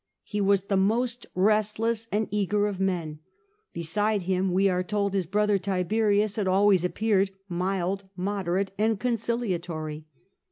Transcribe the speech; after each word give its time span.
He 0.23 0.41
was 0.41 0.63
the 0.63 0.77
most 0.77 1.27
restless 1.35 2.07
and 2.11 2.27
eager 2.31 2.65
of 2.65 2.79
men: 2.79 3.19
beside 3.71 4.23
him, 4.23 4.51
we 4.51 4.67
are 4.67 4.81
told, 4.81 5.13
his 5.13 5.27
brother 5.27 5.59
Tiberius 5.59 6.37
had 6.37 6.47
always 6.47 6.83
appeared 6.83 7.29
mild, 7.47 8.05
moderate, 8.17 8.71
and 8.79 8.99
conciliatory 8.99 10.07